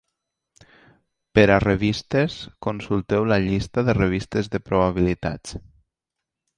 Per 1.39 1.43
a 1.57 1.57
revistes, 1.65 2.39
consulteu 2.69 3.29
la 3.35 3.41
llista 3.47 3.87
de 3.91 3.99
revistes 4.01 4.53
de 4.57 4.67
probabilitats. 4.71 5.61